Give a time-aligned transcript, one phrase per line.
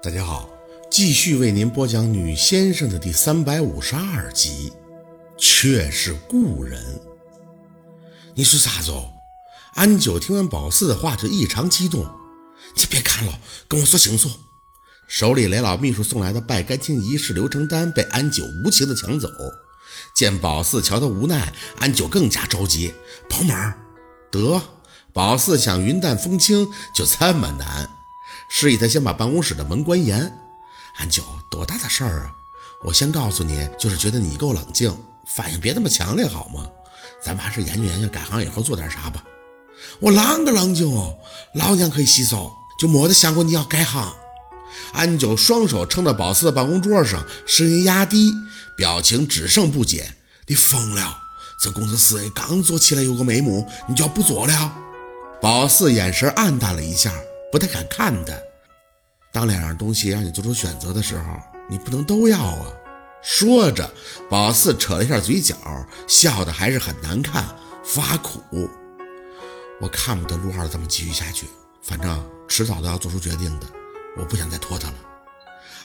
[0.00, 0.48] 大家好，
[0.88, 4.72] 继续为您播讲《女先生》的第三百五十二集，
[5.36, 7.00] 却是故人。
[8.32, 9.10] 你说啥子哦？
[9.74, 12.06] 安九听完宝四的话就异常激动。
[12.76, 14.30] 你别看了，跟我说清楚。
[15.08, 19.28] 手里雷老秘书送来的拜干亲仪式流程单被安九无情的抢走。
[20.14, 22.94] 见宝四瞧他无奈，安九更加着急，
[23.28, 23.74] 跑门
[24.30, 24.62] 得，
[25.12, 27.90] 宝四想云淡风轻就这么难。
[28.48, 30.20] 示意他先把办公室的门关严。
[30.96, 32.34] 安九，多大的事儿啊！
[32.82, 36.66] 我先告诉你，就是觉得你够冷静，反应别那么强烈，好吗？
[37.22, 39.22] 咱们还是研究研究改行以后做点啥吧。
[40.00, 41.16] 我啷个冷静哦？
[41.54, 44.12] 老娘可以洗手，就没得想过你要改行。
[44.92, 48.32] 安九双手撑在宝四的办公桌上，声音压低，
[48.76, 50.14] 表情只剩不解。
[50.46, 51.18] 你疯了？
[51.60, 54.72] 这公司事业刚做起来有个眉目，你就要不做了？
[55.40, 57.12] 宝四眼神暗淡了一下。
[57.50, 58.42] 不太敢看的。
[59.32, 61.24] 当两样东西让你做出选择的时候，
[61.68, 62.66] 你不能都要啊！
[63.22, 63.90] 说着，
[64.30, 65.56] 宝四扯了一下嘴角，
[66.06, 67.46] 笑得还是很难看，
[67.84, 68.40] 发苦。
[69.80, 71.46] 我看不得陆二这么继续下去，
[71.82, 73.66] 反正迟早都要做出决定的，
[74.16, 74.94] 我不想再拖他了。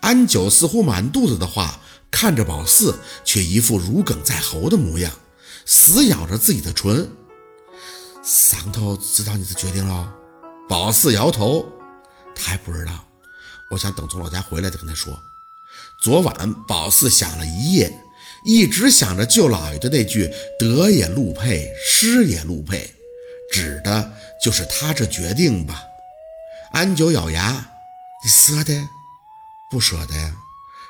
[0.00, 5.12] 安九似乎满肚子的话，看着宝四，却一副如鲠在喉的模样，
[5.64, 7.10] 死咬着自己的唇。
[8.22, 10.14] 桑头知道你的决定了？
[10.70, 11.68] 宝四摇头，
[12.32, 12.92] 他还不知道。
[13.72, 15.20] 我想等从老家回来再跟他说。
[16.00, 17.92] 昨晚宝四想了一夜，
[18.44, 22.94] 一直想着舅老爷的那句“得也路配，失也路配”，
[23.50, 25.82] 指的就是他这决定吧。
[26.70, 27.72] 安九咬牙
[28.22, 28.88] ：“你舍得？
[29.72, 30.36] 不舍得呀？”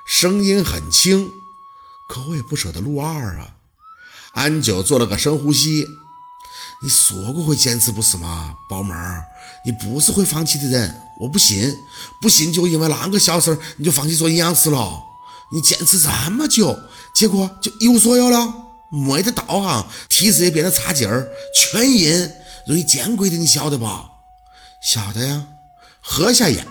[0.06, 1.26] 声音很轻，
[2.06, 3.54] 可我也不舍得陆二啊。
[4.32, 5.86] 安九做了个深呼吸。
[6.82, 9.22] 你说过会坚持不是吗，宝妹儿？
[9.66, 11.76] 你不是会放弃的人，我不信，
[12.22, 15.02] 不信就因为那个小事儿你就放弃做营养师了？
[15.52, 16.78] 你坚持这么久，
[17.14, 18.54] 结果就一无所有了，
[18.88, 22.30] 没得道行，体质也变得差劲儿，全因
[22.66, 23.86] 容易见鬼的，你晓得不？
[24.80, 25.46] 晓得呀。
[26.00, 26.64] 喝下咽，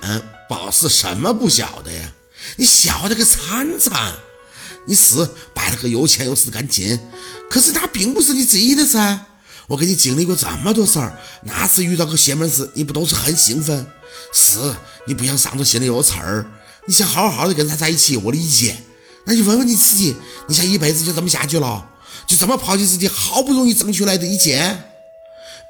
[0.49, 2.09] 宝四什么不晓得呀？
[2.55, 4.15] 你晓得个惨惨！
[4.87, 6.99] 你是拜了个有钱有势干亲，
[7.47, 9.27] 可是他并不是你自己的噻。
[9.69, 13.85] 我跟你经历过这么多事儿，哪次遇到个邪门事，你不都是很兴奋？
[14.33, 14.59] 是
[15.05, 16.45] 你不想上头心里有刺儿，
[16.87, 18.75] 你想好好的跟他在一起，我理解。
[19.25, 20.15] 那就问问你自己，
[20.47, 21.87] 你想一辈子就这么下去了？
[22.25, 24.85] 就这么抛弃自己好不容易争取来的一切？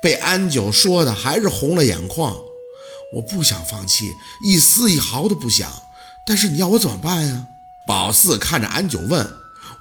[0.02, 2.34] 被安九说的还是红了眼眶。
[3.16, 4.14] 我不想放弃，
[4.46, 5.70] 一丝一毫都不想。
[6.26, 7.48] 但是你要我怎么办呀？
[7.86, 9.30] 宝四看着安九问：“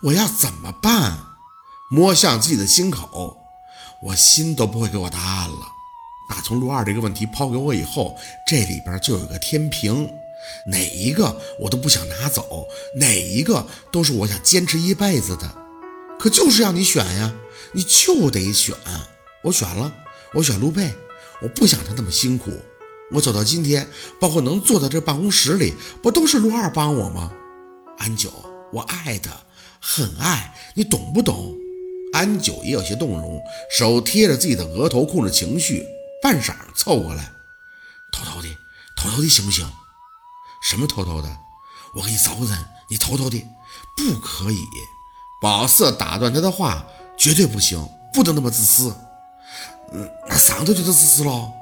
[0.03, 1.19] 我要怎么办？”
[1.91, 3.37] 摸向自己的心口。
[4.03, 5.73] 我心都不会给我答案了。
[6.29, 8.17] 打从陆二这个问题抛给我以后，
[8.47, 10.09] 这里边就有个天平，
[10.67, 12.67] 哪一个我都不想拿走，
[12.97, 15.51] 哪一个都是我想坚持一辈子的。
[16.19, 17.35] 可就是要你选呀，
[17.73, 18.75] 你就得选。
[19.43, 19.93] 我选了，
[20.35, 20.93] 我选陆佩。
[21.41, 22.53] 我不想他那么辛苦。
[23.13, 23.89] 我走到今天，
[24.21, 25.73] 包括能坐在这办公室里，
[26.03, 27.33] 不都是陆二帮我吗？
[27.97, 28.31] 安九，
[28.73, 29.31] 我爱他，
[29.81, 31.57] 很爱你，懂不懂？
[32.13, 35.87] 安九也有些动容，手贴着自己的额头控制情绪，
[36.23, 37.33] 半晌凑过来，
[38.13, 38.49] 偷偷的，
[38.97, 39.71] 偷偷的行不行？
[40.63, 41.39] 什么偷偷的？
[41.95, 42.59] 我给你找个人，
[42.89, 43.47] 你偷偷的，
[43.97, 44.65] 不可以。
[45.41, 46.85] 宝四打断他的话，
[47.17, 48.95] 绝对不行，不能那么自私。
[49.93, 51.53] 嗯，那上头就是自私了。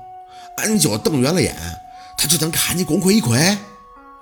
[0.57, 1.55] 安九瞪圆了眼，
[2.17, 3.59] 他就能看你功亏一篑？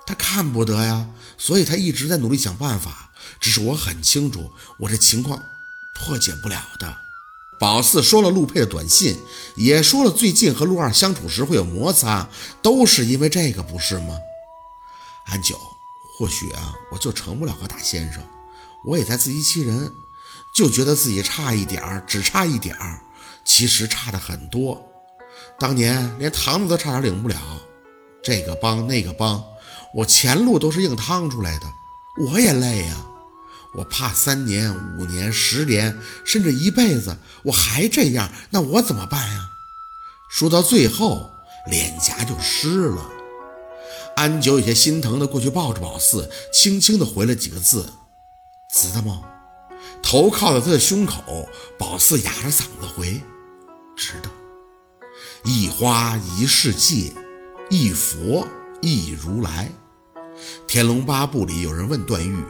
[0.06, 1.06] 他看不得呀，
[1.38, 3.12] 所以他一直在努力想办法。
[3.40, 5.40] 只是我很清楚，我这情况。
[5.94, 6.96] 破解不了的。
[7.58, 9.18] 宝四说了陆佩的短信，
[9.54, 12.28] 也说了最近和陆二相处时会有摩擦，
[12.60, 14.18] 都是因为这个，不是吗？
[15.26, 15.56] 安九，
[16.18, 18.22] 或许啊，我就成不了个大先生，
[18.84, 19.90] 我也在自欺欺人，
[20.52, 23.00] 就觉得自己差一点儿，只差一点儿，
[23.44, 24.84] 其实差的很多。
[25.58, 27.38] 当年连堂子都差点领不了，
[28.22, 29.42] 这个帮那个帮，
[29.94, 31.72] 我前路都是硬趟出来的，
[32.26, 32.96] 我也累呀。
[33.74, 39.50] 我怕三年、五年、十年，甚至一辈子，我还这样，那我怎么办呀？
[40.30, 41.32] 说到最后，
[41.70, 43.10] 脸颊就湿了。
[44.16, 47.92] 安九有些心疼的过去抱着宝四，轻轻的回了几个字
[48.72, 49.22] ：“知道吗？”
[50.02, 51.48] 头靠在他的胸口，
[51.78, 53.20] 宝四哑着嗓子回
[53.96, 54.30] ：“知道。”
[55.44, 57.12] 一花一世界，
[57.70, 58.46] 一佛
[58.80, 59.68] 一如来。
[60.66, 62.44] 《天龙八部》里有人问段誉。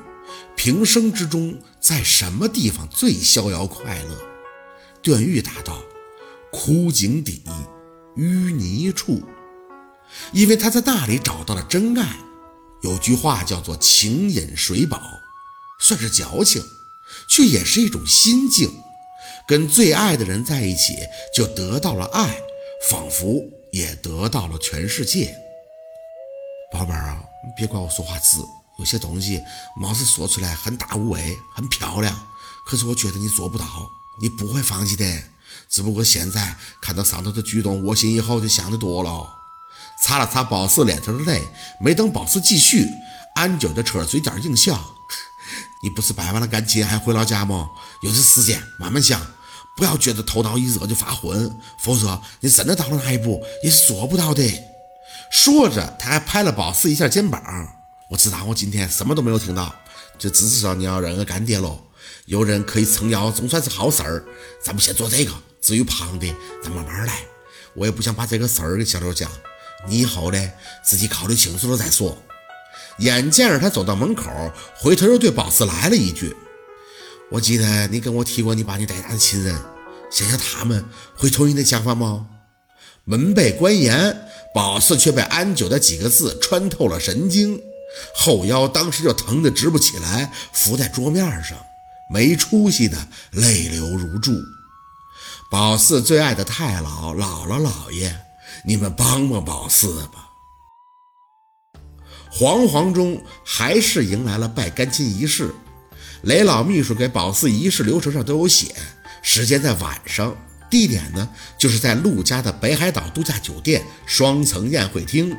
[0.65, 4.19] 平生之中，在什么地方最逍遥快乐？
[5.03, 5.83] 段誉答道
[6.51, 7.43] ：“枯井底，
[8.17, 9.23] 淤泥处。”
[10.33, 12.17] 因为他在那里找到了真爱。
[12.81, 15.03] 有句话叫做“情饮水饱”，
[15.79, 16.63] 算是矫情，
[17.29, 18.73] 却也是一种心境。
[19.47, 20.97] 跟最爱的人在一起，
[21.35, 22.41] 就得到了爱，
[22.89, 25.37] 仿佛也得到了全世界。
[26.73, 28.39] 宝贝儿啊，你别怪我说话直，
[28.79, 29.41] 有些东西
[29.77, 32.27] 貌似说出来很大无畏、很漂亮，
[32.65, 33.91] 可是我觉得你做不到，
[34.21, 35.05] 你不会放弃的。
[35.69, 39.29] 只不过现在看到上头的举动，我心以后就想得多了。
[40.03, 41.43] 擦了擦宝四脸上的泪，
[41.81, 42.89] 没等宝四继续，
[43.37, 44.93] 安九就扯着嘴角硬笑。
[45.83, 47.71] 你不是办完了感情还回老家吗？
[48.03, 49.21] 有这时间慢慢想，
[49.77, 54.43] 不要觉得头脑一热就发昏，否则你真的到了那一步也是做不到的。
[55.31, 57.41] 说着，他还拍了宝四一下肩膀。
[58.15, 59.75] 我知道我今天什么都没有听到，
[60.17, 61.77] 就只知道你要认个干爹喽。
[62.27, 64.25] 有人可以撑腰，总算是好事儿。
[64.63, 66.33] 咱们先做这个，至于胖的，
[66.63, 67.13] 咱慢慢来。
[67.75, 69.29] 我也不想把这个事儿给小六讲，
[69.89, 70.53] 你以后呢，
[70.85, 72.17] 自己考虑清楚了再说。
[72.99, 74.31] 眼见着他走到门口，
[74.77, 76.37] 回头又对宝四来了一句
[77.33, 79.61] ：“我记得你跟我提过你把你带大的亲人，
[80.09, 80.85] 想想他们
[81.17, 82.29] 会同意你的想法吗？”
[83.07, 87.61] 门被关严，宝四却被安九的几个字穿透了神经，
[88.15, 91.59] 后腰当时就疼得直不起来，伏在桌面上，
[92.11, 94.33] 没出息的泪流如注。
[95.51, 98.17] 宝四最爱的太姥、姥姥、姥爷，
[98.65, 100.31] 你们帮帮宝四吧。
[102.33, 105.55] 惶惶中，还是迎来了拜干亲仪式。
[106.23, 108.75] 雷老秘书给宝四仪式流程上都有写，
[109.23, 110.37] 时间在晚上，
[110.69, 115.37] 地点呢就是在陆家的北海岛度假酒店双层宴会厅，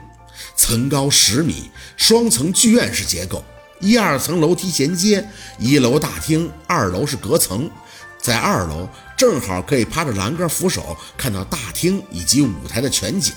[0.56, 3.44] 层高十米，双层剧院式结构，
[3.80, 5.28] 一二层楼梯衔接，
[5.58, 7.70] 一楼大厅，二楼是隔层，
[8.22, 8.88] 在二楼
[9.18, 13.34] 正好可以趴着栏杆扶手看到大厅以及舞台的全景。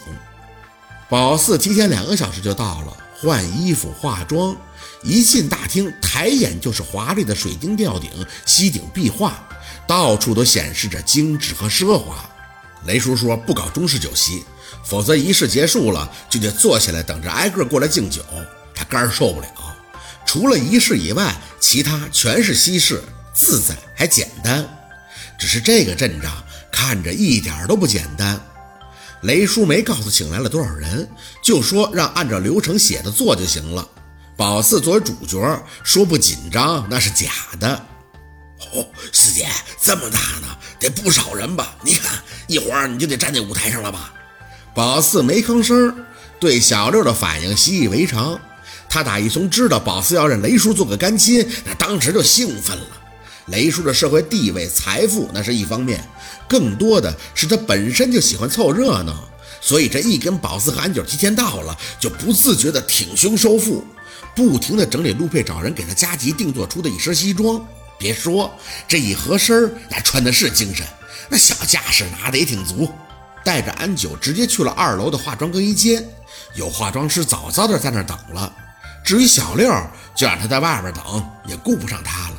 [1.09, 2.97] 宝四提前两个小时就到了。
[3.21, 4.57] 换衣服、化妆，
[5.03, 8.09] 一进大厅，抬眼就是华丽的水晶吊顶、
[8.47, 9.45] 吸顶壁画，
[9.89, 12.15] 到处都显示着精致和奢华。
[12.87, 14.45] 雷叔说不搞中式酒席，
[14.85, 18.23] 否则仪式结束了就得坐下来等着挨个过来敬酒，
[18.75, 19.49] 他肝受不了。
[20.27, 23.03] 除了仪式以外，其他全是西式，
[23.35, 24.67] 自在还简单。
[25.39, 26.33] 只是这个阵仗
[26.71, 28.39] 看着一点都不简单。
[29.23, 31.09] 雷叔没告诉请来了多少人，
[31.43, 33.89] 就说让按照流程写的做就行了。
[34.37, 37.87] 宝四作为主角，说不紧张那是假的。
[38.73, 39.49] 哦，四姐
[39.83, 41.75] 这么大呢，得不少人吧？
[41.83, 44.13] 你看一会儿你就得站在舞台上了吧？
[44.75, 46.05] 宝四没吭声，
[46.39, 48.39] 对小六的反应习以为常。
[48.89, 52.87] 他打一从知道宝四要认雷叔做个干亲，那当时就兴奋了。
[53.47, 56.03] 雷叔的社会地位、财富那是一方面，
[56.49, 59.29] 更多的是他本身就喜欢凑热闹，
[59.61, 63.85] 所以这一跟宝四和安九提前到了，就不自觉的挺胸收腹，
[64.35, 67.67] 不停的整理陆佩找人给他加急定做出的一身西装。
[67.99, 68.55] 别说
[68.87, 70.87] 这一合身，那穿的是精神，
[71.29, 72.89] 那小架势拿的也挺足。
[73.49, 76.07] 带着安九直接去了二楼的化妆更衣间，
[76.53, 78.53] 有化妆师早早的在那等了。
[79.03, 79.73] 至于小六，
[80.15, 82.37] 就让他在外边等，也顾不上他了。